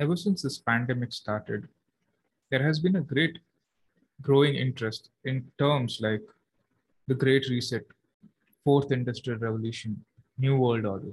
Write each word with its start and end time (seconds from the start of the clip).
ever 0.00 0.16
since 0.16 0.40
this 0.40 0.58
pandemic 0.58 1.12
started, 1.12 1.68
there 2.50 2.62
has 2.62 2.78
been 2.78 2.96
a 2.96 3.02
great 3.02 3.38
growing 4.22 4.54
interest 4.54 5.10
in 5.24 5.44
terms 5.58 5.98
like 6.00 6.22
the 7.06 7.14
Great 7.14 7.48
Reset, 7.50 7.84
Fourth 8.64 8.92
Industrial 8.92 9.38
Revolution, 9.38 10.02
New 10.38 10.56
World 10.56 10.86
Order. 10.86 11.12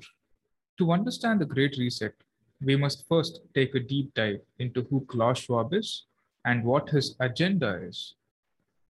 To 0.78 0.92
understand 0.94 1.42
the 1.42 1.46
Great 1.46 1.76
Reset, 1.78 2.14
we 2.62 2.78
must 2.78 3.06
first 3.10 3.42
take 3.54 3.76
a 3.76 3.80
deep 3.80 4.14
dive 4.14 4.40
into 4.60 4.88
who 4.90 5.06
Klaus 5.06 5.40
Schwab 5.40 5.74
is 5.74 6.06
and 6.46 6.64
what 6.64 6.90
his 6.90 7.16
agenda 7.20 7.82
is. 7.84 8.16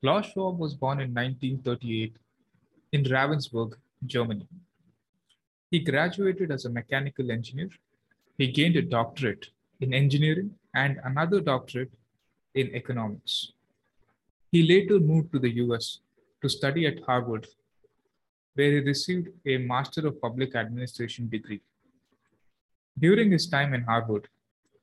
Klaus 0.02 0.26
Schwab 0.26 0.60
was 0.60 0.74
born 0.74 1.00
in 1.00 1.14
1938 1.14 2.18
in 2.92 3.04
Ravensburg, 3.06 3.74
Germany. 4.06 4.48
He 5.72 5.80
graduated 5.80 6.52
as 6.52 6.66
a 6.66 6.70
mechanical 6.70 7.32
engineer. 7.32 7.70
He 8.38 8.52
gained 8.52 8.76
a 8.76 8.82
doctorate 8.82 9.48
in 9.82 9.94
engineering 9.94 10.52
and 10.74 11.00
another 11.04 11.42
doctorate 11.42 11.92
in 12.54 12.74
economics. 12.76 13.52
He 14.52 14.64
later 14.64 15.00
moved 15.00 15.32
to 15.34 15.40
the 15.40 15.56
US 15.64 16.00
to 16.42 16.50
study 16.50 16.86
at 16.88 17.04
Harvard, 17.04 17.48
where 18.54 18.72
he 18.72 18.80
received 18.80 19.30
a 19.46 19.58
Master 19.58 20.08
of 20.08 20.22
Public 20.22 20.56
Administration 20.56 21.28
degree. 21.30 21.62
During 22.98 23.32
his 23.32 23.48
time 23.48 23.74
in 23.74 23.84
Harvard, 23.84 24.30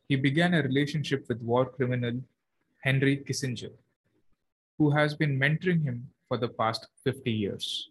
he 0.08 0.16
began 0.16 0.52
a 0.52 0.62
relationship 0.62 1.26
with 1.28 1.40
war 1.40 1.64
criminal 1.64 2.20
Henry 2.80 3.16
Kissinger, 3.26 3.72
who 4.76 4.90
has 4.90 5.14
been 5.14 5.38
mentoring 5.38 5.82
him 5.82 6.08
for 6.28 6.36
the 6.36 6.48
past 6.48 6.88
50 7.04 7.30
years. 7.30 7.88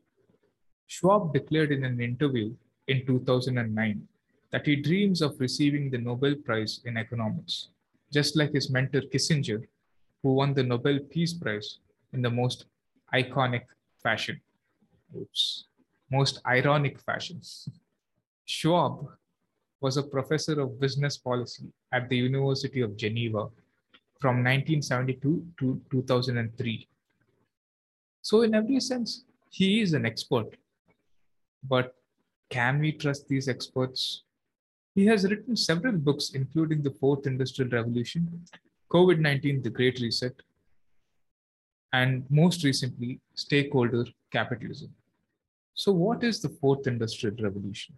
Schwab 0.85 1.34
declared 1.34 1.71
in 1.71 1.84
an 1.84 1.99
interview 1.99 2.54
in 2.88 3.05
2009 3.05 4.07
that 4.52 4.66
he 4.66 4.76
dreams 4.76 5.22
of 5.22 5.40
receiving 5.40 5.90
the 5.90 5.98
Nobel 5.98 6.36
Prize 6.36 6.82
in 6.86 6.98
economics, 6.98 7.70
just 8.12 8.36
like 8.36 8.54
his 8.54 8.70
mentor 8.70 9.02
Kissinger, 9.02 9.64
who 10.22 10.34
won 10.34 10.54
the 10.54 10.64
Nobel 10.64 10.99
Peace 11.10 11.34
Prize 11.34 11.77
in 12.13 12.21
the 12.21 12.30
most 12.30 12.66
iconic 13.13 13.63
fashion. 14.04 14.40
Oops, 15.18 15.66
most 16.12 16.41
ironic 16.46 16.99
fashion. 16.99 17.41
Schwab 18.46 19.08
was 19.80 19.98
a 19.98 20.04
professor 20.04 20.60
of 20.60 20.80
business 20.80 21.18
policy 21.18 21.65
at 21.91 22.08
the 22.10 22.18
University 22.18 22.82
of 22.82 22.96
Geneva 22.98 23.48
from 24.20 24.43
1972 24.43 25.46
to 25.60 25.82
2003. 25.90 26.88
So, 28.21 28.41
in 28.41 28.54
every 28.54 28.80
sense, 28.80 29.24
he 29.49 29.82
is 29.82 29.93
an 29.93 30.05
expert. 30.05 30.55
But 31.68 31.96
can 32.49 32.80
we 32.80 32.91
trust 32.91 33.27
these 33.27 33.48
experts? 33.48 34.24
He 34.93 35.05
has 35.05 35.23
written 35.23 35.55
several 35.55 35.93
books, 35.93 36.31
including 36.34 36.81
The 36.81 36.91
Fourth 36.91 37.25
Industrial 37.25 37.70
Revolution, 37.71 38.45
COVID 38.91 39.20
19, 39.20 39.61
The 39.61 39.70
Great 39.70 39.99
Reset, 40.01 40.34
and 41.93 42.25
most 42.29 42.63
recently, 42.63 43.21
Stakeholder 43.35 44.05
Capitalism. 44.31 44.93
So, 45.73 45.93
what 45.93 46.23
is 46.23 46.41
the 46.41 46.49
Fourth 46.49 46.87
Industrial 46.87 47.35
Revolution? 47.39 47.97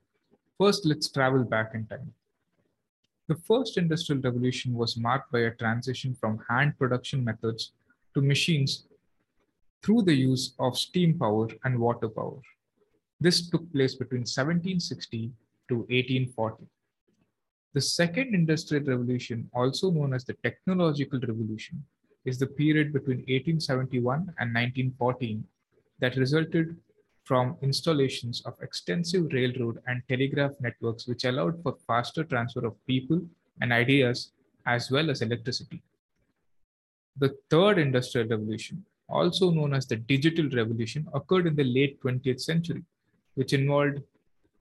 First, 0.59 0.86
let's 0.86 1.09
travel 1.11 1.44
back 1.44 1.71
in 1.73 1.88
time. 1.88 2.14
The 3.27 3.36
first 3.36 3.77
industrial 3.77 4.21
revolution 4.21 4.73
was 4.73 4.95
marked 4.95 5.31
by 5.31 5.39
a 5.39 5.55
transition 5.55 6.14
from 6.14 6.44
hand 6.47 6.77
production 6.77 7.23
methods 7.23 7.71
to 8.14 8.21
machines 8.21 8.86
through 9.81 10.03
the 10.03 10.14
use 10.14 10.53
of 10.59 10.77
steam 10.77 11.17
power 11.17 11.47
and 11.64 11.80
water 11.80 12.09
power. 12.09 12.39
This 13.19 13.49
took 13.49 13.71
place 13.73 13.95
between 13.95 14.21
1760 14.21 15.31
to 15.69 15.75
1840. 15.75 16.66
The 17.74 17.82
second 17.82 18.36
industrial 18.36 18.84
revolution, 18.86 19.50
also 19.52 19.90
known 19.90 20.14
as 20.14 20.24
the 20.24 20.36
technological 20.44 21.20
revolution, 21.20 21.84
is 22.24 22.38
the 22.38 22.46
period 22.46 22.94
between 22.94 23.18
1871 23.18 24.20
and 24.38 24.54
1914 24.54 25.44
that 26.00 26.16
resulted 26.16 26.78
from 27.23 27.58
installations 27.64 28.42
of 28.45 28.54
extensive 28.62 29.26
railroad 29.33 29.80
and 29.88 30.04
telegraph 30.08 30.52
networks, 30.60 31.08
which 31.08 31.23
allowed 31.23 31.64
for 31.64 31.76
faster 31.88 32.23
transfer 32.23 32.64
of 32.64 32.76
people 32.86 33.20
and 33.62 33.73
ideas 33.73 34.33
as 34.67 34.92
well 34.92 35.10
as 35.10 35.23
electricity. 35.23 35.82
The 37.17 37.36
third 37.50 37.80
industrial 37.80 38.28
revolution, 38.28 38.86
also 39.10 39.50
known 39.50 39.73
as 39.73 39.88
the 39.88 39.95
digital 39.95 40.48
revolution, 40.50 41.08
occurred 41.14 41.48
in 41.48 41.56
the 41.56 41.64
late 41.64 42.00
20th 42.04 42.42
century, 42.42 42.83
which 43.33 43.54
involved 43.54 44.00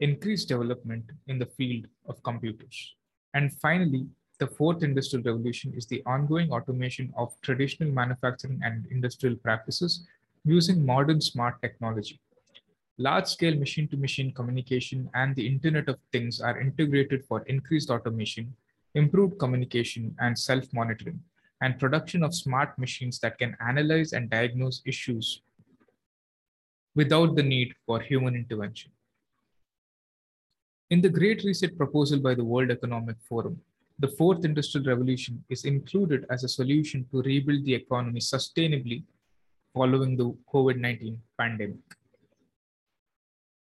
increased 0.01 0.49
development 0.49 1.05
in 1.27 1.39
the 1.39 1.47
field 1.47 1.87
of 2.07 2.23
computers. 2.23 2.95
And 3.35 3.53
finally, 3.61 4.07
the 4.39 4.47
fourth 4.47 4.83
industrial 4.83 5.23
revolution 5.25 5.73
is 5.77 5.87
the 5.87 6.03
ongoing 6.05 6.51
automation 6.53 7.13
of 7.17 7.33
traditional 7.43 7.91
manufacturing 7.91 8.61
and 8.65 8.87
industrial 8.91 9.37
practices 9.37 10.05
using 10.45 10.85
modern 10.85 11.21
smart 11.21 11.61
technology. 11.63 12.21
Large 12.99 13.27
scale 13.27 13.57
machine 13.57 13.89
to 13.89 13.97
machine 13.97 14.33
communication 14.33 15.09
and 15.15 15.35
the 15.35 15.47
Internet 15.47 15.89
of 15.89 15.99
Things 16.13 16.41
are 16.41 16.61
integrated 16.61 17.25
for 17.25 17.43
increased 17.47 17.91
automation, 17.91 18.55
improved 18.95 19.39
communication, 19.39 20.15
and 20.21 20.39
self 20.39 20.73
monitoring, 20.73 21.21
and 21.63 21.79
production 21.79 22.23
of 22.23 22.35
smart 22.35 22.79
machines 22.79 23.19
that 23.21 23.39
can 23.39 23.57
analyze 23.67 24.13
and 24.13 24.29
diagnose 24.29 24.83
issues 24.85 25.41
without 26.95 27.35
the 27.37 27.43
need 27.43 27.75
for 27.87 28.01
human 28.01 28.35
intervention. 28.35 28.91
In 30.93 31.01
the 31.01 31.09
Great 31.09 31.43
Reset 31.43 31.75
proposal 31.79 32.21
by 32.21 32.35
the 32.35 32.45
World 32.45 32.71
Economic 32.71 33.17
Forum, 33.27 33.59
the 33.99 34.09
fourth 34.09 34.45
industrial 34.45 34.87
revolution 34.87 35.43
is 35.49 35.65
included 35.65 36.27
as 36.29 36.45
a 36.45 36.51
solution 36.51 37.07
to 37.11 37.23
rebuild 37.23 37.65
the 37.65 37.73
economy 37.73 38.21
sustainably 38.21 39.03
following 39.73 40.19
the 40.19 40.37
COVID 40.53 40.77
19 40.79 41.19
pandemic. 41.39 41.81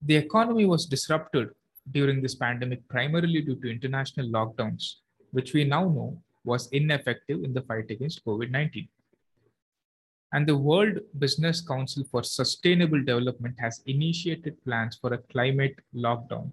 The 0.04 0.16
economy 0.16 0.64
was 0.66 0.86
disrupted 0.86 1.50
during 1.92 2.22
this 2.22 2.34
pandemic 2.34 2.88
primarily 2.88 3.40
due 3.40 3.54
to 3.54 3.70
international 3.70 4.26
lockdowns, 4.28 4.94
which 5.30 5.54
we 5.54 5.62
now 5.62 5.84
know 5.84 6.20
was 6.42 6.66
ineffective 6.72 7.44
in 7.44 7.54
the 7.54 7.62
fight 7.62 7.88
against 7.88 8.24
COVID 8.24 8.50
19. 8.50 8.88
And 10.32 10.44
the 10.44 10.56
World 10.56 10.98
Business 11.16 11.60
Council 11.60 12.02
for 12.10 12.24
Sustainable 12.24 13.04
Development 13.04 13.54
has 13.60 13.80
initiated 13.86 14.60
plans 14.64 14.98
for 15.00 15.12
a 15.12 15.18
climate 15.18 15.76
lockdown, 15.94 16.50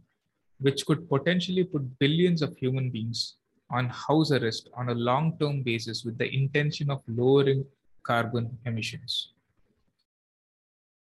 which 0.59 0.85
could 0.85 1.07
potentially 1.09 1.63
put 1.63 1.99
billions 1.99 2.41
of 2.41 2.55
human 2.57 2.89
beings 2.89 3.35
on 3.71 3.87
house 3.89 4.31
arrest 4.31 4.69
on 4.75 4.89
a 4.89 4.95
long 4.95 5.37
term 5.39 5.61
basis 5.63 6.03
with 6.03 6.17
the 6.17 6.33
intention 6.33 6.89
of 6.89 7.01
lowering 7.07 7.65
carbon 8.03 8.57
emissions. 8.65 9.33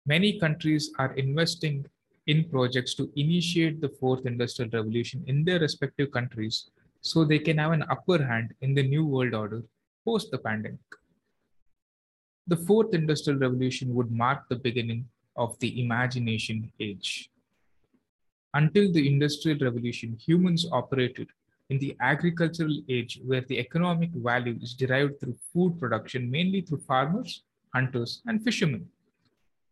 Many 0.05 0.39
countries 0.39 0.91
are 0.97 1.13
investing 1.15 1.85
in 2.27 2.49
projects 2.49 2.93
to 2.95 3.11
initiate 3.15 3.81
the 3.81 3.89
fourth 3.99 4.25
industrial 4.25 4.69
revolution 4.71 5.23
in 5.27 5.43
their 5.43 5.59
respective 5.59 6.11
countries 6.11 6.69
so 7.01 7.23
they 7.23 7.39
can 7.39 7.57
have 7.57 7.71
an 7.71 7.83
upper 7.89 8.23
hand 8.23 8.53
in 8.61 8.73
the 8.73 8.83
new 8.83 9.05
world 9.05 9.33
order 9.33 9.63
post 10.05 10.31
the 10.31 10.37
pandemic. 10.37 10.79
The 12.47 12.57
fourth 12.57 12.93
industrial 12.93 13.39
revolution 13.39 13.93
would 13.95 14.11
mark 14.11 14.47
the 14.49 14.55
beginning 14.55 15.07
of 15.35 15.57
the 15.59 15.81
imagination 15.81 16.71
age. 16.79 17.29
Until 18.53 18.91
the 18.91 19.07
industrial 19.07 19.59
revolution, 19.59 20.17
humans 20.17 20.67
operated 20.71 21.29
in 21.69 21.77
the 21.77 21.95
agricultural 21.99 22.81
age 22.89 23.21
where 23.23 23.41
the 23.41 23.59
economic 23.59 24.09
value 24.11 24.57
is 24.61 24.73
derived 24.73 25.19
through 25.19 25.37
food 25.53 25.79
production, 25.79 26.31
mainly 26.31 26.61
through 26.61 26.79
farmers, 26.87 27.43
hunters, 27.73 28.21
and 28.25 28.43
fishermen. 28.43 28.87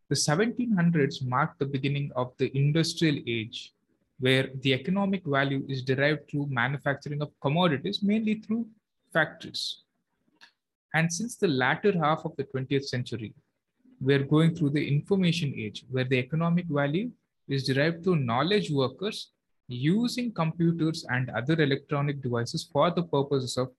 The 0.10 0.16
1700s 0.16 1.28
marked 1.28 1.60
the 1.60 1.66
beginning 1.66 2.12
of 2.16 2.34
the 2.38 2.56
industrial 2.56 3.18
age, 3.28 3.74
where 4.20 4.50
the 4.62 4.74
economic 4.74 5.26
value 5.26 5.66
is 5.68 5.82
derived 5.82 6.30
through 6.30 6.48
manufacturing 6.48 7.22
of 7.22 7.32
commodities, 7.42 8.04
mainly 8.04 8.36
through 8.36 8.68
factories. 9.12 9.82
And 10.94 11.12
since 11.12 11.36
the 11.36 11.48
latter 11.48 11.92
half 11.98 12.26
of 12.26 12.36
the 12.38 12.44
20th 12.44 12.86
century, 12.86 13.34
we're 14.00 14.24
going 14.24 14.56
through 14.56 14.70
the 14.70 14.88
information 14.88 15.54
age, 15.56 15.84
where 15.90 16.06
the 16.06 16.20
economic 16.20 16.66
value 16.68 17.12
is 17.48 17.66
derived 17.66 18.04
through 18.04 18.18
knowledge 18.18 18.70
workers 18.72 19.32
using 19.68 20.32
computers 20.32 21.06
and 21.10 21.30
other 21.30 21.62
electronic 21.62 22.22
devices 22.22 22.70
for 22.72 22.92
the 22.92 23.04
purposes 23.04 23.58
of 23.58 23.70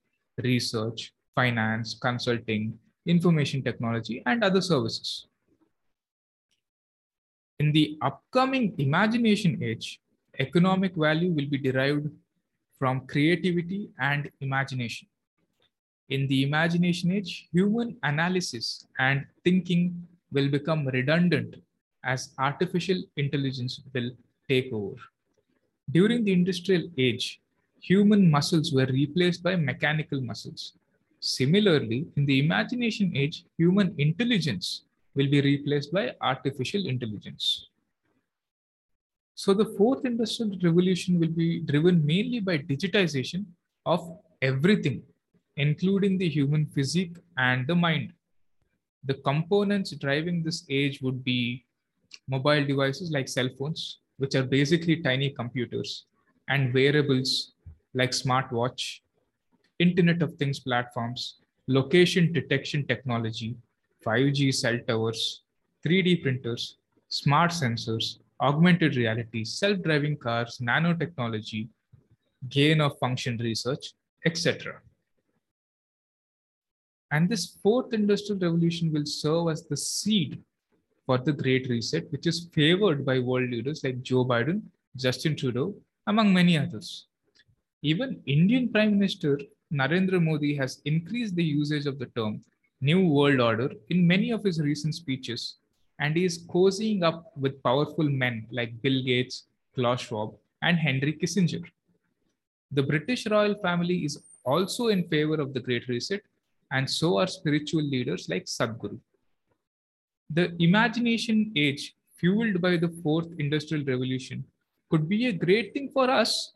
research, 0.43 1.13
finance, 1.35 1.97
consulting, 1.99 2.77
information 3.05 3.63
technology, 3.63 4.21
and 4.25 4.43
other 4.43 4.61
services. 4.61 5.27
In 7.59 7.71
the 7.71 7.97
upcoming 8.01 8.73
imagination 8.77 9.61
age, 9.61 9.99
economic 10.39 10.95
value 10.95 11.31
will 11.31 11.47
be 11.47 11.57
derived 11.57 12.07
from 12.77 13.05
creativity 13.07 13.89
and 13.99 14.29
imagination. 14.39 15.07
In 16.09 16.27
the 16.27 16.43
imagination 16.43 17.11
age, 17.11 17.49
human 17.51 17.97
analysis 18.03 18.87
and 18.97 19.25
thinking 19.43 20.07
will 20.31 20.49
become 20.49 20.87
redundant 20.87 21.55
as 22.03 22.33
artificial 22.37 23.01
intelligence 23.17 23.81
will 23.93 24.11
take 24.47 24.71
over. 24.73 24.95
During 25.91 26.23
the 26.23 26.33
industrial 26.33 26.83
age, 26.97 27.41
human 27.81 28.29
muscles 28.29 28.71
were 28.71 28.85
replaced 28.85 29.41
by 29.43 29.55
mechanical 29.55 30.21
muscles. 30.21 30.73
Similarly, 31.19 32.07
in 32.15 32.25
the 32.25 32.39
imagination 32.39 33.11
age, 33.15 33.45
human 33.57 33.93
intelligence 33.97 34.83
will 35.15 35.29
be 35.29 35.41
replaced 35.41 35.91
by 35.91 36.15
artificial 36.21 36.85
intelligence. 36.85 37.69
So 39.35 39.53
the 39.53 39.65
fourth 39.77 40.05
industrial 40.05 40.57
revolution 40.61 41.19
will 41.19 41.29
be 41.29 41.59
driven 41.61 42.05
mainly 42.05 42.39
by 42.39 42.57
digitization 42.57 43.45
of 43.85 44.17
everything, 44.41 45.01
including 45.55 46.17
the 46.17 46.29
human 46.29 46.65
physique 46.67 47.17
and 47.37 47.65
the 47.65 47.75
mind. 47.75 48.13
The 49.05 49.15
components 49.15 49.91
driving 49.91 50.43
this 50.43 50.65
age 50.69 51.01
would 51.01 51.23
be 51.23 51.65
mobile 52.27 52.65
devices 52.65 53.11
like 53.11 53.27
cell 53.27 53.49
phones, 53.57 53.99
which 54.17 54.35
are 54.35 54.43
basically 54.43 55.01
tiny 55.01 55.29
computers, 55.31 56.05
and 56.47 56.73
wearables 56.73 57.53
like 57.93 58.11
smartwatch, 58.11 58.99
Internet 59.79 60.21
of 60.21 60.33
Things 60.35 60.59
platforms, 60.59 61.39
location 61.67 62.33
detection 62.33 62.85
technology, 62.85 63.55
5G 64.05 64.53
cell 64.53 64.77
towers, 64.87 65.43
3D 65.85 66.21
printers, 66.21 66.77
smart 67.09 67.51
sensors, 67.51 68.19
augmented 68.41 68.95
reality, 68.95 69.43
self-driving 69.43 70.17
cars, 70.17 70.59
nanotechnology, 70.61 71.67
gain 72.47 72.81
of 72.81 72.97
function 72.99 73.37
research, 73.37 73.93
etc. 74.25 74.79
And 77.11 77.27
this 77.27 77.57
fourth 77.61 77.93
industrial 77.93 78.39
revolution 78.39 78.91
will 78.93 79.05
serve 79.05 79.49
as 79.49 79.65
the 79.65 79.77
seed 79.77 80.41
for 81.09 81.17
the 81.17 81.33
Great 81.33 81.67
Reset, 81.67 82.05
which 82.11 82.27
is 82.27 82.49
favored 82.53 83.03
by 83.03 83.17
world 83.17 83.49
leaders 83.49 83.83
like 83.83 84.03
Joe 84.03 84.23
Biden, 84.23 84.61
Justin 84.95 85.35
Trudeau, 85.35 85.73
among 86.05 86.31
many 86.31 86.55
others. 86.55 87.07
Even 87.81 88.21
Indian 88.27 88.69
Prime 88.69 88.91
Minister 88.99 89.39
Narendra 89.73 90.21
Modi 90.23 90.55
has 90.55 90.83
increased 90.85 91.35
the 91.35 91.43
usage 91.43 91.87
of 91.87 91.97
the 91.97 92.05
term 92.17 92.41
New 92.79 93.07
World 93.07 93.39
Order 93.39 93.71
in 93.89 94.05
many 94.05 94.29
of 94.29 94.43
his 94.43 94.61
recent 94.61 94.93
speeches, 94.93 95.55
and 95.97 96.15
he 96.15 96.25
is 96.25 96.45
cozying 96.45 97.01
up 97.01 97.31
with 97.35 97.63
powerful 97.63 98.07
men 98.07 98.45
like 98.51 98.79
Bill 98.83 99.01
Gates, 99.03 99.45
Klaus 99.73 100.01
Schwab, 100.01 100.35
and 100.61 100.77
Henry 100.77 101.13
Kissinger. 101.13 101.65
The 102.71 102.83
British 102.83 103.25
royal 103.25 103.55
family 103.55 104.05
is 104.05 104.21
also 104.45 104.89
in 104.89 105.07
favor 105.07 105.41
of 105.41 105.55
the 105.55 105.59
Great 105.59 105.87
Reset, 105.87 106.21
and 106.71 106.87
so 106.87 107.17
are 107.17 107.25
spiritual 107.25 107.81
leaders 107.81 108.29
like 108.29 108.45
Sadhguru. 108.45 108.99
The 110.29 110.55
imagination 110.59 111.51
age, 111.55 111.95
fueled 112.17 112.61
by 112.61 112.77
the 112.77 112.89
fourth 113.03 113.27
industrial 113.39 113.83
revolution, 113.85 114.43
could 114.89 115.07
be 115.09 115.27
a 115.27 115.31
great 115.31 115.73
thing 115.73 115.89
for 115.89 116.09
us 116.09 116.53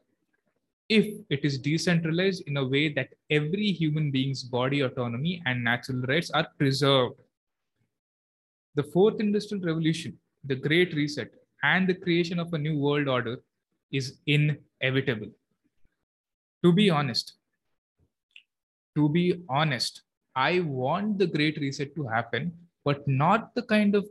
if 0.90 1.06
it 1.30 1.44
is 1.44 1.58
decentralized 1.58 2.44
in 2.48 2.58
a 2.58 2.68
way 2.68 2.90
that 2.94 3.10
every 3.30 3.72
human 3.72 4.12
being's 4.12 4.44
body 4.44 4.82
autonomy 4.82 5.42
and 5.46 5.64
natural 5.64 6.02
rights 6.02 6.30
are 6.32 6.48
preserved. 6.58 7.16
The 8.76 8.84
fourth 8.84 9.20
industrial 9.20 9.64
revolution, 9.64 10.18
the 10.44 10.56
great 10.56 10.94
reset, 10.94 11.32
and 11.64 11.88
the 11.88 11.94
creation 11.94 12.40
of 12.40 12.54
a 12.54 12.58
new 12.58 12.78
world 12.78 13.08
order 13.08 13.42
is 13.92 14.18
inevitable. 14.26 15.32
To 16.64 16.74
be 16.74 16.90
honest, 16.90 17.34
to 18.96 19.10
be 19.10 19.42
honest, 19.50 20.02
I 20.36 20.60
want 20.60 21.18
the 21.18 21.28
great 21.28 21.58
reset 21.58 21.96
to 21.96 22.08
happen, 22.08 22.52
but 22.84 23.08
not 23.08 23.54
the 23.56 23.64
kind 23.64 23.96
of 23.96 24.08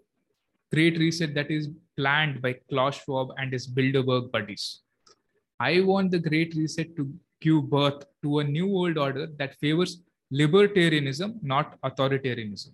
great 0.73 0.99
reset 0.99 1.35
that 1.35 1.51
is 1.51 1.69
planned 1.97 2.41
by 2.41 2.55
Klaus 2.71 3.03
Schwab 3.03 3.29
and 3.39 3.53
his 3.53 3.67
Bilderberg 3.67 4.31
buddies. 4.33 4.81
I 5.61 5.81
want 5.81 6.11
the 6.11 6.19
Great 6.19 6.55
Reset 6.55 6.97
to 6.97 7.13
give 7.41 7.69
birth 7.71 8.05
to 8.23 8.39
a 8.39 8.45
new 8.45 8.67
world 8.67 8.99
order 8.99 9.29
that 9.39 9.59
favors 9.61 10.01
libertarianism, 10.33 11.43
not 11.43 11.79
authoritarianism. 11.83 12.73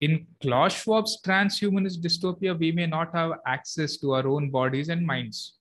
In 0.00 0.26
Klaus 0.40 0.74
Schwab's 0.74 1.20
transhumanist 1.22 2.00
dystopia, 2.00 2.58
we 2.58 2.72
may 2.72 2.86
not 2.86 3.14
have 3.14 3.32
access 3.46 3.96
to 3.98 4.12
our 4.14 4.26
own 4.26 4.48
bodies 4.50 4.88
and 4.88 5.04
minds. 5.04 5.54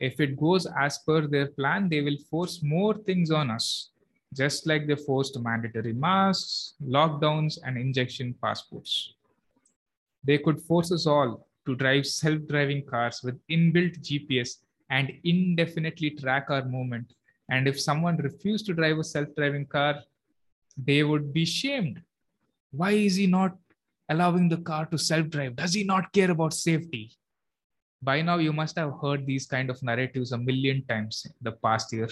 If 0.00 0.20
it 0.20 0.36
goes 0.36 0.66
as 0.78 0.98
per 0.98 1.26
their 1.26 1.46
plan, 1.46 1.88
they 1.88 2.00
will 2.00 2.18
force 2.30 2.60
more 2.62 2.94
things 2.94 3.30
on 3.30 3.50
us, 3.50 3.90
just 4.34 4.66
like 4.66 4.86
they 4.86 4.96
forced 4.96 5.38
mandatory 5.40 5.92
masks, 5.92 6.74
lockdowns, 6.84 7.58
and 7.64 7.78
injection 7.78 8.34
passports. 8.42 9.14
They 10.24 10.38
could 10.38 10.60
force 10.60 10.92
us 10.92 11.06
all 11.06 11.46
to 11.66 11.74
drive 11.74 12.06
self 12.06 12.40
driving 12.46 12.84
cars 12.84 13.22
with 13.22 13.38
inbuilt 13.48 14.00
GPS 14.00 14.58
and 14.90 15.12
indefinitely 15.24 16.10
track 16.10 16.46
our 16.50 16.64
movement. 16.64 17.14
And 17.50 17.66
if 17.66 17.80
someone 17.80 18.16
refused 18.18 18.66
to 18.66 18.74
drive 18.74 18.98
a 18.98 19.04
self 19.04 19.28
driving 19.36 19.66
car, 19.66 19.96
they 20.76 21.02
would 21.02 21.32
be 21.32 21.44
shamed. 21.44 22.02
Why 22.70 22.92
is 22.92 23.16
he 23.16 23.26
not 23.26 23.56
allowing 24.08 24.48
the 24.48 24.58
car 24.58 24.86
to 24.86 24.98
self 24.98 25.28
drive? 25.28 25.56
Does 25.56 25.74
he 25.74 25.84
not 25.84 26.12
care 26.12 26.30
about 26.30 26.54
safety? 26.54 27.12
By 28.02 28.22
now, 28.22 28.38
you 28.38 28.52
must 28.52 28.76
have 28.78 28.94
heard 29.02 29.26
these 29.26 29.46
kind 29.46 29.70
of 29.70 29.82
narratives 29.82 30.32
a 30.32 30.38
million 30.38 30.84
times 30.86 31.26
in 31.26 31.32
the 31.42 31.52
past 31.52 31.92
year. 31.92 32.08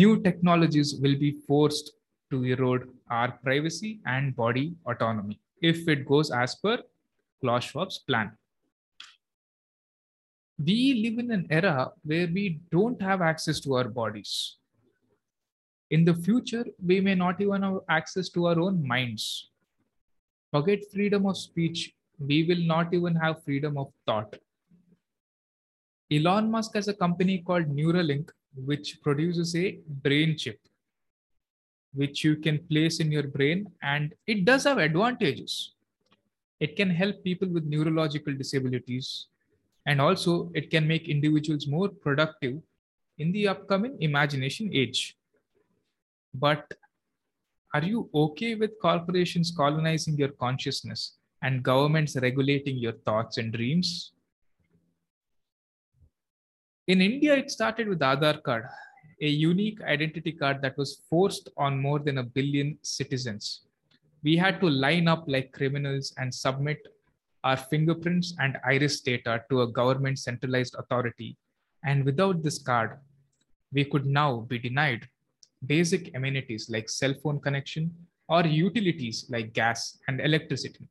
New 0.00 0.12
technologies 0.22 0.94
will 1.02 1.18
be 1.24 1.32
forced 1.46 1.92
to 2.30 2.44
erode 2.44 2.88
our 3.10 3.32
privacy 3.48 4.00
and 4.06 4.34
body 4.44 4.66
autonomy 4.86 5.40
if 5.72 5.86
it 5.88 6.06
goes 6.14 6.30
as 6.44 6.54
per 6.56 6.78
Klaus 7.40 7.64
Schwab's 7.64 7.98
plan 8.08 8.32
we 10.58 10.94
live 10.94 11.18
in 11.18 11.30
an 11.30 11.46
era 11.50 11.90
where 12.04 12.28
we 12.28 12.60
don't 12.70 13.00
have 13.02 13.20
access 13.20 13.60
to 13.60 13.74
our 13.74 13.88
bodies. 13.88 14.56
In 15.90 16.04
the 16.04 16.14
future, 16.14 16.64
we 16.84 17.00
may 17.00 17.14
not 17.14 17.40
even 17.40 17.62
have 17.62 17.80
access 17.88 18.28
to 18.30 18.46
our 18.46 18.58
own 18.58 18.86
minds. 18.86 19.50
Forget 20.52 20.90
freedom 20.92 21.26
of 21.26 21.36
speech, 21.36 21.92
we 22.18 22.44
will 22.44 22.64
not 22.64 22.94
even 22.94 23.16
have 23.16 23.42
freedom 23.42 23.76
of 23.76 23.92
thought. 24.06 24.36
Elon 26.12 26.50
Musk 26.50 26.74
has 26.74 26.86
a 26.86 26.94
company 26.94 27.38
called 27.38 27.66
Neuralink, 27.66 28.30
which 28.56 29.02
produces 29.02 29.54
a 29.56 29.78
brain 29.86 30.36
chip, 30.36 30.58
which 31.92 32.24
you 32.24 32.36
can 32.36 32.58
place 32.70 33.00
in 33.00 33.10
your 33.10 33.24
brain, 33.24 33.70
and 33.82 34.14
it 34.26 34.44
does 34.44 34.64
have 34.64 34.78
advantages. 34.78 35.74
It 36.60 36.76
can 36.76 36.90
help 36.90 37.22
people 37.24 37.48
with 37.48 37.64
neurological 37.64 38.34
disabilities, 38.34 39.26
and 39.86 40.00
also, 40.00 40.50
it 40.54 40.70
can 40.70 40.88
make 40.88 41.08
individuals 41.08 41.66
more 41.66 41.88
productive 41.88 42.62
in 43.18 43.32
the 43.32 43.48
upcoming 43.48 43.96
imagination 44.00 44.70
age. 44.72 45.16
But 46.32 46.66
are 47.74 47.82
you 47.82 48.08
okay 48.14 48.54
with 48.54 48.80
corporations 48.80 49.52
colonizing 49.54 50.16
your 50.16 50.30
consciousness 50.30 51.16
and 51.42 51.62
governments 51.62 52.16
regulating 52.16 52.78
your 52.78 52.92
thoughts 52.92 53.36
and 53.36 53.52
dreams? 53.52 54.13
In 56.86 57.00
India, 57.00 57.34
it 57.34 57.50
started 57.50 57.88
with 57.88 58.00
Aadhaar 58.00 58.42
card, 58.42 58.66
a 59.22 59.26
unique 59.26 59.80
identity 59.80 60.32
card 60.32 60.60
that 60.60 60.76
was 60.76 61.00
forced 61.08 61.48
on 61.56 61.80
more 61.80 61.98
than 61.98 62.18
a 62.18 62.22
billion 62.22 62.76
citizens. 62.82 63.62
We 64.22 64.36
had 64.36 64.60
to 64.60 64.68
line 64.68 65.08
up 65.08 65.24
like 65.26 65.52
criminals 65.52 66.12
and 66.18 66.34
submit 66.34 66.86
our 67.42 67.56
fingerprints 67.56 68.34
and 68.38 68.58
iris 68.66 69.00
data 69.00 69.42
to 69.48 69.62
a 69.62 69.66
government 69.66 70.18
centralized 70.18 70.74
authority. 70.78 71.38
And 71.84 72.04
without 72.04 72.42
this 72.42 72.58
card, 72.58 72.98
we 73.72 73.86
could 73.86 74.04
now 74.04 74.40
be 74.40 74.58
denied 74.58 75.08
basic 75.66 76.14
amenities 76.14 76.68
like 76.68 76.90
cell 76.90 77.14
phone 77.22 77.40
connection 77.40 77.94
or 78.28 78.44
utilities 78.44 79.24
like 79.30 79.54
gas 79.54 79.98
and 80.06 80.20
electricity. 80.20 80.86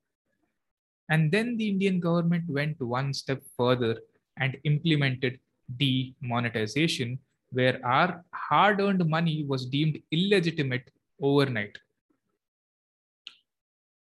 And 1.09 1.31
then 1.31 1.55
the 1.55 1.69
Indian 1.69 1.99
government 1.99 2.45
went 2.49 2.81
one 2.81 3.13
step 3.13 3.43
further 3.55 4.01
and 4.37 4.57
implemented 4.63 5.39
demonetization, 5.77 7.19
where 7.51 7.79
our 7.85 8.23
hard 8.33 8.81
earned 8.81 9.07
money 9.07 9.43
was 9.47 9.65
deemed 9.65 9.99
illegitimate 10.11 10.89
overnight. 11.21 11.77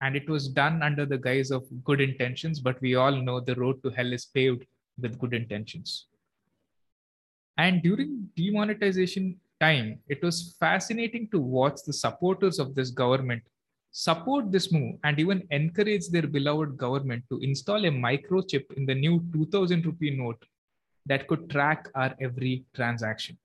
And 0.01 0.17
it 0.17 0.29
was 0.29 0.49
done 0.49 0.83
under 0.83 1.07
the 1.07 1.19
guise 1.19 1.51
of 1.51 1.65
good 1.85 2.01
intentions 2.01 2.61
but 2.61 2.81
we 2.81 2.95
all 2.95 3.13
know 3.13 3.41
the 3.41 3.55
road 3.55 3.83
to 3.83 3.91
hell 3.91 4.13
is 4.13 4.27
paved 4.27 4.67
with 5.01 5.19
good 5.19 5.35
intentions. 5.35 6.07
And 7.57 7.83
during 7.83 8.29
demonetization 8.37 9.41
time 9.61 9.99
it 10.09 10.23
was 10.23 10.55
fascinating 10.61 11.29
to 11.31 11.39
watch 11.41 11.79
the 11.87 11.93
supporters 11.93 12.59
of 12.59 12.75
this 12.75 12.91
government 12.91 13.43
support 13.91 14.53
this 14.53 14.71
move 14.71 14.97
and 15.05 15.19
even 15.19 15.43
encourage 15.51 16.09
their 16.09 16.27
beloved 16.27 16.77
government 16.77 17.25
to 17.31 17.39
install 17.39 17.83
a 17.87 17.89
microchip 17.89 18.71
in 18.77 18.85
the 18.85 18.95
new 18.95 19.25
2000 19.33 19.87
rupee 19.87 20.11
note 20.11 20.43
that 21.07 21.27
could 21.29 21.49
track 21.51 21.89
our 21.95 22.15
every 22.21 22.65
transaction 22.75 23.37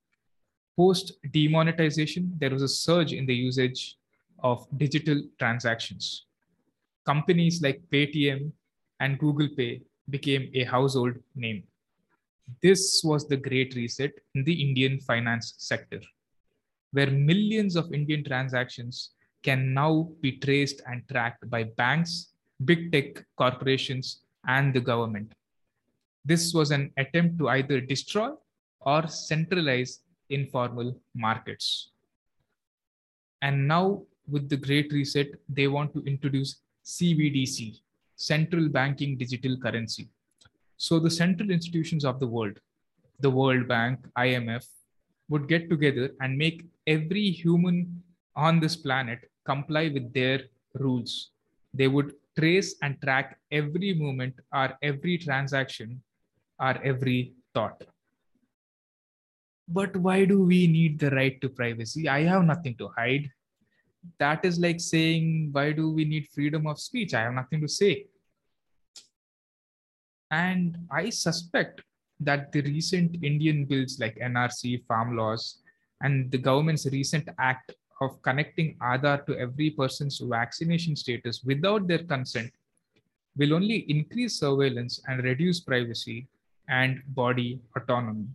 post 0.77 1.13
demonetization 1.31 2.33
there 2.39 2.51
was 2.51 2.61
a 2.61 2.67
surge 2.67 3.13
in 3.13 3.25
the 3.25 3.35
usage 3.35 3.97
of 4.43 4.67
digital 4.77 5.21
transactions 5.37 6.25
companies 7.05 7.61
like 7.61 7.81
Paytm 7.91 8.51
and 8.99 9.17
Google 9.17 9.49
Pay 9.57 9.81
became 10.09 10.49
a 10.53 10.63
household 10.63 11.15
name. 11.35 11.63
This 12.61 13.01
was 13.03 13.27
the 13.27 13.37
great 13.37 13.75
reset 13.75 14.11
in 14.35 14.43
the 14.43 14.61
Indian 14.61 14.99
finance 14.99 15.53
sector, 15.57 16.01
where 16.91 17.09
millions 17.09 17.75
of 17.75 17.93
Indian 17.93 18.23
transactions 18.23 19.11
can 19.43 19.73
now 19.73 20.09
be 20.21 20.33
traced 20.33 20.81
and 20.85 21.01
tracked 21.09 21.49
by 21.49 21.63
banks, 21.63 22.33
big 22.65 22.91
tech 22.91 23.25
corporations, 23.37 24.21
and 24.47 24.73
the 24.73 24.81
government. 24.81 25.33
This 26.23 26.53
was 26.53 26.71
an 26.71 26.91
attempt 26.97 27.39
to 27.39 27.49
either 27.49 27.81
destroy 27.81 28.29
or 28.81 29.07
centralize 29.07 29.99
informal 30.29 30.95
markets. 31.15 31.91
And 33.41 33.67
now, 33.67 34.03
with 34.29 34.49
the 34.49 34.57
Great 34.57 34.93
Reset, 34.93 35.29
they 35.49 35.67
want 35.67 35.93
to 35.93 36.03
introduce 36.03 36.61
CBDC, 36.85 37.79
Central 38.15 38.69
Banking 38.69 39.17
Digital 39.17 39.57
Currency. 39.57 40.09
So, 40.77 40.99
the 40.99 41.09
central 41.09 41.49
institutions 41.49 42.05
of 42.05 42.19
the 42.19 42.27
world, 42.27 42.59
the 43.19 43.29
World 43.29 43.67
Bank, 43.67 43.99
IMF, 44.17 44.65
would 45.29 45.47
get 45.47 45.69
together 45.69 46.11
and 46.21 46.37
make 46.37 46.65
every 46.85 47.31
human 47.31 48.03
on 48.35 48.59
this 48.59 48.75
planet 48.75 49.19
comply 49.45 49.89
with 49.89 50.13
their 50.13 50.41
rules. 50.75 51.31
They 51.73 51.87
would 51.87 52.13
trace 52.37 52.75
and 52.81 53.01
track 53.01 53.39
every 53.51 53.93
movement 53.93 54.35
or 54.53 54.77
every 54.81 55.17
transaction 55.17 56.01
or 56.61 56.77
every 56.83 57.33
thought. 57.53 57.83
But 59.67 59.95
why 59.95 60.25
do 60.25 60.43
we 60.43 60.67
need 60.67 60.99
the 60.99 61.09
right 61.11 61.39
to 61.41 61.49
privacy? 61.49 62.07
I 62.07 62.23
have 62.23 62.43
nothing 62.43 62.75
to 62.75 62.89
hide. 62.89 63.31
That 64.19 64.45
is 64.45 64.59
like 64.59 64.79
saying, 64.79 65.49
why 65.51 65.71
do 65.71 65.91
we 65.91 66.05
need 66.05 66.27
freedom 66.27 66.67
of 66.67 66.79
speech? 66.79 67.13
I 67.13 67.21
have 67.21 67.33
nothing 67.33 67.61
to 67.61 67.67
say. 67.67 68.07
And 70.29 70.77
I 70.91 71.09
suspect 71.09 71.81
that 72.19 72.51
the 72.51 72.61
recent 72.61 73.23
Indian 73.23 73.65
bills 73.65 73.99
like 73.99 74.15
NRC, 74.15 74.85
farm 74.85 75.17
laws, 75.17 75.57
and 76.01 76.31
the 76.31 76.37
government's 76.37 76.85
recent 76.87 77.27
act 77.39 77.73
of 78.01 78.21
connecting 78.21 78.75
Aadhaar 78.81 79.25
to 79.25 79.37
every 79.37 79.69
person's 79.69 80.19
vaccination 80.19 80.95
status 80.95 81.43
without 81.43 81.87
their 81.87 82.03
consent 82.03 82.51
will 83.37 83.53
only 83.53 83.89
increase 83.89 84.39
surveillance 84.39 85.01
and 85.07 85.23
reduce 85.23 85.59
privacy 85.59 86.27
and 86.67 87.01
body 87.07 87.59
autonomy. 87.75 88.27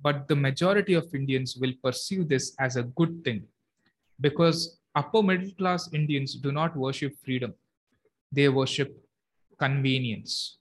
But 0.00 0.28
the 0.28 0.36
majority 0.36 0.94
of 0.94 1.14
Indians 1.14 1.56
will 1.56 1.72
perceive 1.82 2.28
this 2.28 2.54
as 2.58 2.76
a 2.76 2.82
good 2.82 3.24
thing 3.24 3.44
because 4.20 4.78
upper 4.94 5.22
middle 5.22 5.50
class 5.58 5.92
Indians 5.92 6.34
do 6.34 6.52
not 6.52 6.76
worship 6.76 7.14
freedom, 7.24 7.54
they 8.32 8.48
worship 8.48 8.96
convenience. 9.58 10.58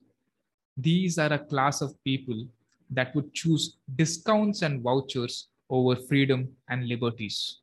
These 0.77 1.17
are 1.17 1.31
a 1.31 1.39
class 1.39 1.81
of 1.81 2.01
people 2.03 2.47
that 2.89 3.15
would 3.15 3.33
choose 3.33 3.77
discounts 3.95 4.61
and 4.61 4.81
vouchers 4.81 5.47
over 5.69 5.95
freedom 5.95 6.49
and 6.69 6.87
liberties. 6.87 7.59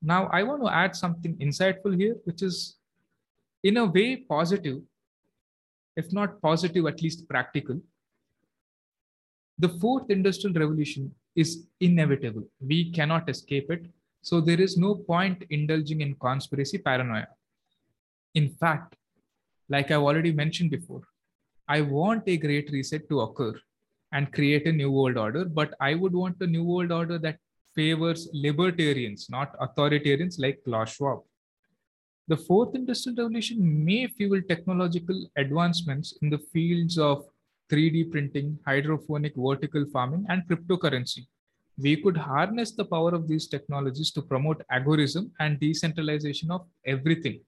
Now, 0.00 0.28
I 0.32 0.42
want 0.42 0.62
to 0.62 0.72
add 0.72 0.94
something 0.94 1.36
insightful 1.36 1.98
here, 1.98 2.16
which 2.24 2.42
is 2.42 2.76
in 3.62 3.78
a 3.78 3.86
way 3.86 4.16
positive, 4.16 4.82
if 5.96 6.12
not 6.12 6.40
positive, 6.40 6.86
at 6.86 7.02
least 7.02 7.28
practical. 7.28 7.80
The 9.58 9.68
fourth 9.68 10.10
industrial 10.10 10.54
revolution 10.54 11.14
is 11.36 11.66
inevitable. 11.80 12.44
We 12.60 12.90
cannot 12.92 13.28
escape 13.28 13.70
it. 13.70 13.86
So 14.22 14.40
there 14.40 14.60
is 14.60 14.76
no 14.76 14.94
point 14.94 15.44
indulging 15.50 16.00
in 16.00 16.14
conspiracy 16.14 16.78
paranoia. 16.78 17.28
In 18.34 18.48
fact, 18.48 18.96
like 19.68 19.90
I've 19.90 20.02
already 20.02 20.32
mentioned 20.32 20.70
before, 20.70 21.02
I 21.68 21.80
want 21.80 22.24
a 22.26 22.36
great 22.36 22.70
reset 22.70 23.08
to 23.08 23.20
occur 23.20 23.54
and 24.12 24.32
create 24.32 24.66
a 24.66 24.72
new 24.72 24.90
world 24.90 25.16
order, 25.16 25.44
but 25.44 25.74
I 25.80 25.94
would 25.94 26.12
want 26.12 26.36
a 26.40 26.46
new 26.46 26.64
world 26.64 26.92
order 26.92 27.18
that 27.18 27.38
favors 27.74 28.28
libertarians, 28.32 29.28
not 29.28 29.58
authoritarians 29.58 30.38
like 30.38 30.60
Klaus 30.64 30.94
Schwab. 30.94 31.22
The 32.26 32.36
fourth 32.38 32.74
industrial 32.74 33.16
revolution 33.16 33.84
may 33.84 34.06
fuel 34.06 34.40
technological 34.48 35.26
advancements 35.36 36.16
in 36.22 36.30
the 36.30 36.38
fields 36.38 36.98
of 36.98 37.26
3D 37.70 38.10
printing, 38.10 38.58
hydroponic 38.64 39.34
vertical 39.36 39.84
farming, 39.92 40.24
and 40.30 40.42
cryptocurrency. 40.48 41.26
We 41.76 41.96
could 41.96 42.16
harness 42.16 42.72
the 42.72 42.84
power 42.86 43.14
of 43.14 43.28
these 43.28 43.46
technologies 43.46 44.10
to 44.12 44.22
promote 44.22 44.62
agorism 44.72 45.32
and 45.38 45.60
decentralization 45.60 46.50
of 46.50 46.66
everything. 46.86 47.40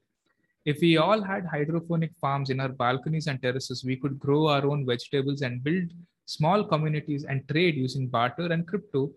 If 0.66 0.80
we 0.80 0.98
all 0.98 1.22
had 1.22 1.46
hydroponic 1.46 2.12
farms 2.20 2.50
in 2.50 2.60
our 2.60 2.68
balconies 2.68 3.28
and 3.28 3.40
terraces, 3.40 3.84
we 3.84 3.96
could 3.96 4.18
grow 4.18 4.48
our 4.48 4.66
own 4.66 4.84
vegetables 4.84 5.40
and 5.40 5.62
build 5.64 5.90
small 6.26 6.64
communities 6.64 7.24
and 7.24 7.48
trade 7.48 7.76
using 7.76 8.08
barter 8.08 8.52
and 8.52 8.66
crypto. 8.66 9.10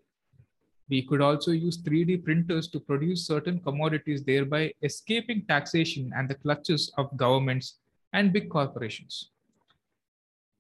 We 0.89 1.03
could 1.03 1.21
also 1.21 1.51
use 1.51 1.77
3D 1.77 2.23
printers 2.23 2.67
to 2.69 2.79
produce 2.79 3.27
certain 3.27 3.59
commodities, 3.59 4.23
thereby 4.23 4.73
escaping 4.81 5.45
taxation 5.47 6.11
and 6.15 6.27
the 6.27 6.35
clutches 6.35 6.91
of 6.97 7.15
governments 7.15 7.77
and 8.13 8.33
big 8.33 8.49
corporations. 8.49 9.29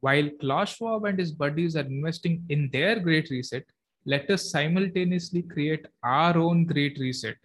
While 0.01 0.29
Klaus 0.39 0.75
Schwab 0.75 1.05
and 1.05 1.19
his 1.19 1.31
buddies 1.31 1.75
are 1.75 1.81
investing 1.81 2.45
in 2.49 2.69
their 2.71 2.99
great 2.99 3.29
reset, 3.31 3.65
let 4.05 4.29
us 4.29 4.51
simultaneously 4.51 5.41
create 5.41 5.85
our 6.03 6.37
own 6.37 6.65
great 6.65 6.97
reset, 6.99 7.35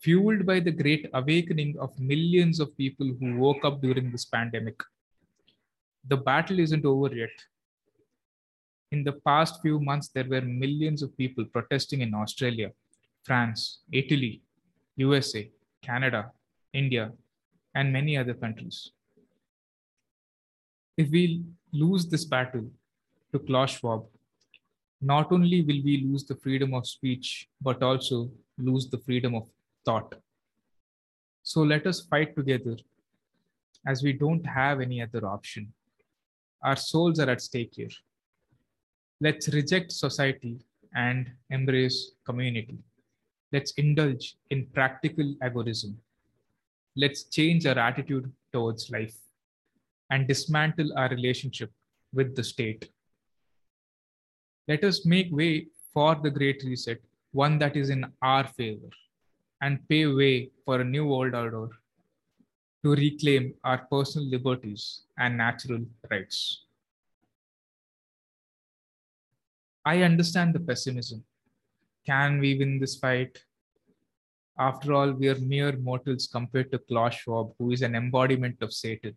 fueled 0.00 0.44
by 0.44 0.60
the 0.60 0.72
great 0.72 1.08
awakening 1.14 1.76
of 1.78 1.98
millions 1.98 2.60
of 2.60 2.76
people 2.76 3.06
who 3.18 3.38
woke 3.38 3.64
up 3.64 3.80
during 3.80 4.10
this 4.10 4.24
pandemic. 4.24 4.78
The 6.08 6.16
battle 6.16 6.58
isn't 6.58 6.84
over 6.84 7.14
yet. 7.14 7.30
In 8.94 9.02
the 9.02 9.18
past 9.28 9.60
few 9.60 9.80
months, 9.80 10.08
there 10.14 10.28
were 10.32 10.40
millions 10.40 11.02
of 11.02 11.16
people 11.20 11.44
protesting 11.44 12.00
in 12.02 12.14
Australia, 12.14 12.68
France, 13.24 13.80
Italy, 13.90 14.40
USA, 14.94 15.50
Canada, 15.82 16.20
India, 16.72 17.10
and 17.74 17.92
many 17.92 18.16
other 18.16 18.34
countries. 18.34 18.92
If 20.96 21.10
we 21.10 21.42
lose 21.72 22.06
this 22.06 22.24
battle 22.24 22.66
to 23.32 23.40
Klaus 23.40 23.72
Schwab, 23.72 24.04
not 25.00 25.32
only 25.32 25.62
will 25.62 25.82
we 25.88 25.96
lose 26.08 26.24
the 26.24 26.36
freedom 26.36 26.72
of 26.72 26.86
speech, 26.86 27.48
but 27.60 27.82
also 27.82 28.30
lose 28.58 28.88
the 28.88 28.98
freedom 28.98 29.34
of 29.34 29.48
thought. 29.84 30.14
So 31.42 31.62
let 31.62 31.84
us 31.88 32.00
fight 32.12 32.36
together 32.36 32.76
as 33.84 34.04
we 34.04 34.12
don't 34.12 34.46
have 34.46 34.80
any 34.80 35.02
other 35.02 35.26
option. 35.26 35.72
Our 36.62 36.76
souls 36.76 37.18
are 37.18 37.28
at 37.28 37.42
stake 37.42 37.72
here. 37.74 37.96
Let's 39.20 39.48
reject 39.48 39.92
society 39.92 40.58
and 40.94 41.30
embrace 41.50 42.12
community. 42.24 42.78
Let's 43.52 43.72
indulge 43.72 44.36
in 44.50 44.66
practical 44.74 45.34
agorism. 45.42 45.94
Let's 46.96 47.24
change 47.24 47.66
our 47.66 47.78
attitude 47.78 48.32
towards 48.52 48.90
life 48.90 49.14
and 50.10 50.26
dismantle 50.26 50.96
our 50.96 51.08
relationship 51.08 51.70
with 52.12 52.34
the 52.34 52.44
state. 52.44 52.90
Let 54.66 54.82
us 54.84 55.06
make 55.06 55.28
way 55.30 55.68
for 55.92 56.16
the 56.16 56.30
Great 56.30 56.62
Reset, 56.64 57.00
one 57.32 57.58
that 57.58 57.76
is 57.76 57.90
in 57.90 58.06
our 58.22 58.46
favor, 58.46 58.90
and 59.60 59.88
pave 59.88 60.14
way 60.14 60.50
for 60.64 60.80
a 60.80 60.84
new 60.84 61.06
world 61.06 61.34
order 61.34 61.68
to 62.84 62.94
reclaim 62.94 63.54
our 63.64 63.78
personal 63.90 64.28
liberties 64.28 65.02
and 65.18 65.36
natural 65.36 65.80
rights. 66.10 66.64
I 69.86 70.02
understand 70.02 70.54
the 70.54 70.60
pessimism. 70.60 71.24
Can 72.06 72.38
we 72.38 72.56
win 72.58 72.78
this 72.78 72.96
fight? 72.96 73.44
After 74.58 74.94
all, 74.94 75.12
we 75.12 75.28
are 75.28 75.38
mere 75.38 75.76
mortals 75.76 76.26
compared 76.26 76.72
to 76.72 76.78
Klaus 76.78 77.14
Schwab, 77.14 77.52
who 77.58 77.70
is 77.72 77.82
an 77.82 77.94
embodiment 77.94 78.62
of 78.62 78.72
Satan. 78.72 79.14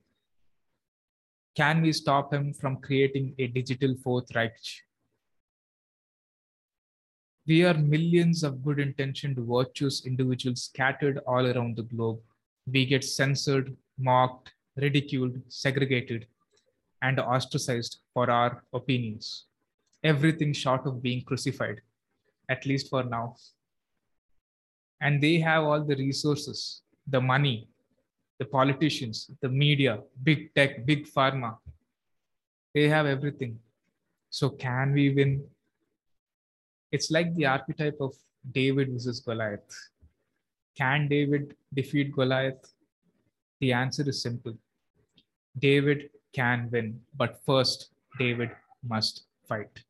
Can 1.55 1.81
we 1.81 1.93
stop 1.93 2.33
him 2.33 2.53
from 2.53 2.77
creating 2.77 3.33
a 3.39 3.47
digital 3.47 3.95
Fourth 4.03 4.35
Reich? 4.35 4.59
We 7.47 7.63
are 7.63 7.73
millions 7.73 8.43
of 8.43 8.61
good 8.61 8.79
intentioned, 8.79 9.37
virtuous 9.39 10.05
individuals 10.05 10.63
scattered 10.63 11.19
all 11.25 11.47
around 11.47 11.77
the 11.77 11.83
globe. 11.83 12.19
We 12.69 12.85
get 12.85 13.05
censored, 13.05 13.77
mocked, 13.97 14.51
ridiculed, 14.75 15.39
segregated, 15.47 16.27
and 17.01 17.19
ostracized 17.21 17.99
for 18.13 18.29
our 18.29 18.63
opinions. 18.73 19.45
Everything 20.03 20.53
short 20.53 20.85
of 20.85 21.01
being 21.01 21.23
crucified, 21.23 21.81
at 22.49 22.65
least 22.65 22.89
for 22.89 23.03
now. 23.03 23.35
And 25.01 25.21
they 25.21 25.39
have 25.39 25.63
all 25.63 25.83
the 25.83 25.95
resources, 25.95 26.81
the 27.05 27.21
money, 27.21 27.67
the 28.39 28.45
politicians, 28.45 29.29
the 29.41 29.49
media, 29.49 29.99
big 30.23 30.53
tech, 30.53 30.85
big 30.85 31.07
pharma. 31.07 31.57
They 32.73 32.87
have 32.87 33.05
everything. 33.05 33.59
So, 34.29 34.49
can 34.49 34.93
we 34.93 35.13
win? 35.13 35.43
It's 36.91 37.09
like 37.11 37.33
the 37.35 37.45
archetype 37.45 37.97
of 37.99 38.13
David 38.51 38.91
versus 38.91 39.19
Goliath. 39.19 39.89
Can 40.77 41.07
David 41.07 41.55
defeat 41.73 42.13
Goliath? 42.13 42.73
The 43.59 43.73
answer 43.73 44.07
is 44.07 44.21
simple. 44.21 44.53
David 45.57 46.09
can 46.33 46.69
win, 46.71 47.01
but 47.15 47.41
first, 47.45 47.89
David 48.19 48.51
must 48.87 49.23
fight. 49.47 49.83